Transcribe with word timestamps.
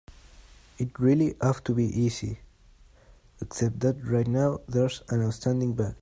It 0.79 0.97
really 0.97 1.39
ought 1.41 1.63
to 1.65 1.75
be 1.75 1.83
easy, 1.85 2.39
except 3.39 3.81
that 3.81 4.03
right 4.03 4.25
now 4.27 4.61
there's 4.67 5.03
an 5.09 5.21
outstanding 5.21 5.73
bug. 5.75 5.93